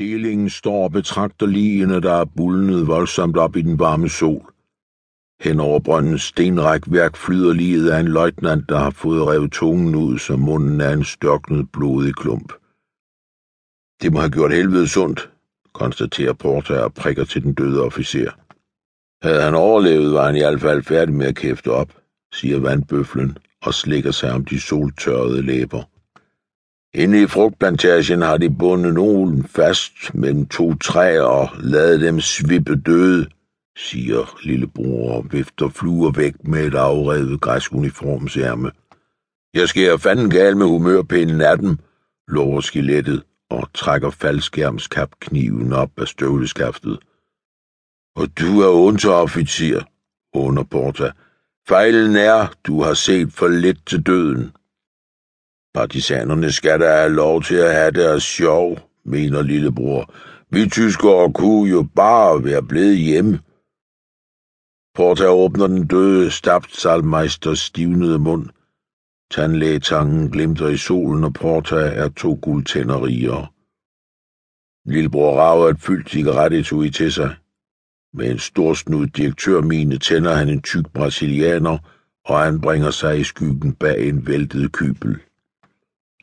[0.00, 4.52] Delingen står og betragter ligene, der er bulnet voldsomt op i den varme sol.
[5.40, 10.18] Hen over brøndens stenrækværk flyder liget af en løjtnant, der har fået revet tungen ud,
[10.18, 12.52] så munden er en størknet blodig klump.
[14.02, 15.30] Det må have gjort helvede sundt,
[15.72, 18.30] konstaterer Porta og prikker til den døde officer.
[19.26, 21.92] Havde han overlevet, var han i hvert fald færdig med at kæfte op,
[22.32, 25.82] siger vandbøflen og slikker sig om de soltørrede læber.
[26.94, 32.76] Inde i frugtplantagen har de bundet nogen fast mellem to træer og ladet dem svippe
[32.76, 33.26] døde,
[33.76, 38.70] siger lillebror og vifter fluer væk med et afrevet græsuniformsærme.
[39.54, 41.78] Jeg sker fanden gal med humørpinden af dem,
[42.28, 46.98] lover skelettet og trækker faldskærmskapkniven op af støvleskaftet.
[48.16, 49.82] Og du er underofficer,
[50.34, 51.10] under Porta.
[51.68, 54.52] Fejlen er, du har set for lidt til døden.
[55.80, 60.14] Partisanerne skal da have lov til at have deres sjov, mener lillebror.
[60.50, 63.38] Vi tyskere kunne jo bare være blevet hjemme.
[64.94, 68.48] Porta åbner den døde stabsalmeisters stivnede mund.
[69.30, 73.46] Tandlægetangen glimter i solen, og Porta er to guldtænder rigere.
[74.86, 77.34] Lillebror rager et fyldt cigarettetui til sig.
[78.14, 81.78] Med en stor snud direktør mine tænder han en tyk brasilianer,
[82.24, 85.18] og han bringer sig i skyggen bag en væltet kybel.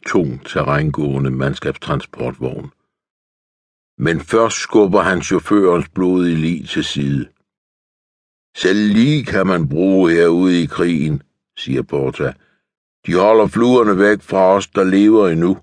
[0.07, 2.71] Tung, terrængående mandskabstransportvogn.
[3.97, 7.25] Men først skubber han chaufførens blodige lig til side.
[8.57, 11.21] Selv lige kan man bruge herude i krigen,
[11.57, 12.33] siger Porta.
[13.07, 15.57] De holder fluerne væk fra os, der lever endnu.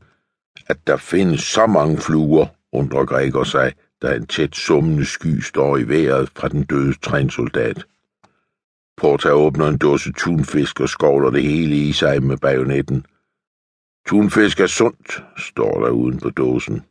[0.67, 3.73] At der findes så mange fluer, undrer Gregor sig,
[4.03, 7.85] da en tæt summende sky står i vejret fra den døde trænsoldat.
[8.97, 13.07] Porta åbner en dåse tunfisk og skovler det hele i sig med bajonetten.
[14.07, 16.83] Tunfisk er sundt, står der uden på dåsen.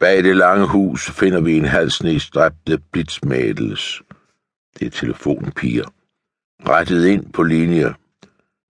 [0.00, 2.82] Bag det lange hus finder vi en halv sne stræbte.
[2.94, 5.84] Det er telefonpiger.
[6.68, 7.92] Rettet ind på linjer.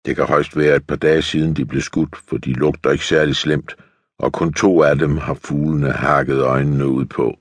[0.05, 3.05] Det kan højst være et par dage siden, de blev skudt, for de lugter ikke
[3.05, 3.75] særlig slemt,
[4.19, 7.39] og kun to af dem har fuglene hakket øjnene ud på.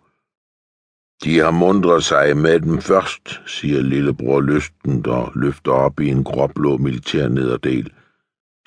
[1.24, 6.24] De har mundret sig med dem først, siger lillebror lystent og løfter op i en
[6.24, 7.92] gråblå militær nederdel.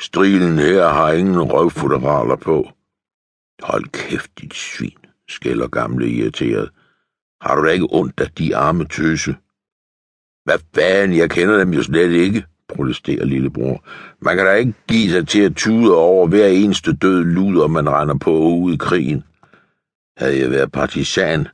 [0.02, 2.70] Strilen her har ingen røvfutteraler på.
[3.64, 4.98] Hold kæft, dit svin,
[5.30, 6.70] skælder gamle irriteret.
[7.42, 9.36] Har du da ikke ondt af de arme tøse?
[10.46, 12.46] Hvad fanden, jeg kender dem jo slet ikke,
[12.76, 13.84] protesterer lillebror.
[14.22, 17.90] Man kan da ikke give sig til at tude over hver eneste død luder, man
[17.90, 19.24] render på ude i krigen.
[20.18, 21.48] Havde jeg været partisan,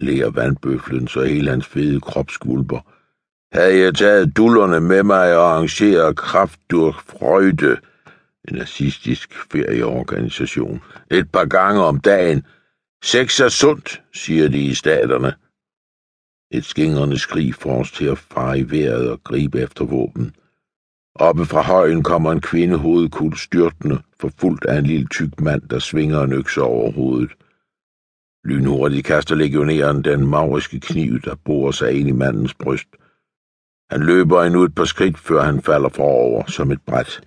[0.00, 2.80] lærer vandbøflen, så hele hans fede krop skvulper.
[3.52, 7.76] Havde jeg taget dullerne med mig og arrangeret kraft durch Freude,
[8.50, 12.46] nazistisk ferieorganisation, et par gange om dagen.
[13.04, 15.34] Sex er sundt, siger de i staterne.
[16.50, 20.34] Et skingrende skrig får os til at fare i vejret og gribe efter våben.
[21.14, 25.78] Oppe fra højen kommer en kvinde hovedkul styrtende, forfulgt af en lille tyk mand, der
[25.78, 27.30] svinger en økse over hovedet.
[28.44, 32.88] Lynhurtigt kaster legionæren den mauriske kniv, der borer sig ind i mandens bryst.
[33.90, 37.20] Han løber endnu et par skridt, før han falder forover som et bræt.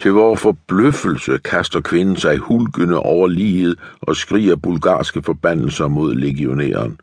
[0.00, 7.00] Til vor forbløffelse kaster kvinden sig hulkende over liget og skriger bulgarske forbandelser mod legionæren.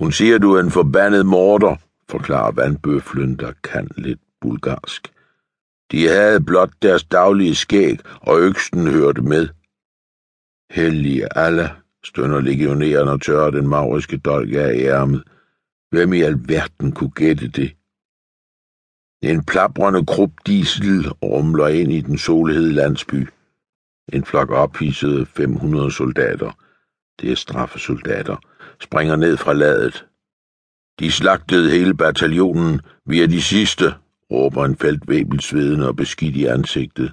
[0.00, 1.76] Hun siger, du er en forbandet morder,
[2.10, 5.08] forklarer vandbøflen, der kan lidt bulgarsk.
[5.92, 9.48] De havde blot deres daglige skæg, og øksen hørte med.
[10.70, 11.70] Hellige alle,
[12.04, 15.22] stønner legionæren og tørrer den mauriske dolk af i ærmet.
[15.90, 17.74] Hvem i alverden kunne gætte det?
[19.24, 23.28] En plabrende krup diesel rumler ind i den solhede landsby.
[24.12, 26.50] En flok ophidsede 500 soldater,
[27.20, 28.36] det er straffesoldater,
[28.82, 30.06] springer ned fra ladet.
[30.98, 33.94] De slagtede hele bataljonen, vi er de sidste,
[34.30, 37.12] råber en feltvæbel svedende og beskidt i ansigtet.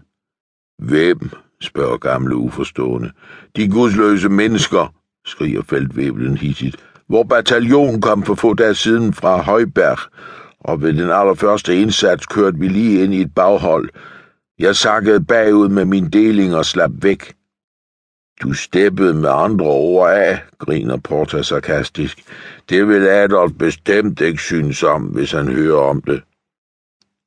[0.79, 1.29] Hvem?
[1.61, 3.11] spørger gamle uforstående.
[3.55, 4.93] De gudsløse mennesker,
[5.25, 6.75] skriger feltvæbelen hissigt.
[7.07, 9.99] Hvor bataljon kom for få dage siden fra Højberg,
[10.61, 13.89] og ved den allerførste indsats kørte vi lige ind i et baghold.
[14.59, 17.33] Jeg sakkede bagud med min deling og slap væk.
[18.41, 22.23] Du steppede med andre ord af, griner Porta sarkastisk.
[22.69, 26.23] Det vil Adolf bestemt ikke synes om, hvis han hører om det.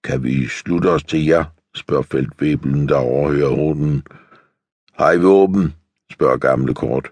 [0.05, 1.45] Kan vi slutte os til jer?
[1.77, 4.03] spørger feltvæbelen, der overhører hunden.
[4.93, 5.75] Har I våben?
[6.13, 7.11] spørger gamle kort.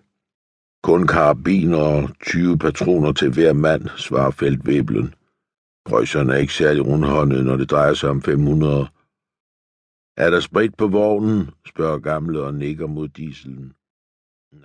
[0.82, 5.14] Kun karabiner og 20 patroner til hver mand, svarer feltvæbelen.
[5.84, 8.88] Prøjserne er ikke særlig rundhåndet, når det drejer sig om 500.
[10.16, 11.50] Er der sprit på vognen?
[11.66, 13.72] spørger gamle og nikker mod dieselen.